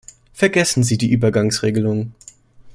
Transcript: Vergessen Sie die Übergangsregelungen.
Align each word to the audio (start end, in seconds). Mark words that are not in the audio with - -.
Vergessen 0.33 0.81
Sie 0.83 0.97
die 0.97 1.11
Übergangsregelungen. 1.11 2.15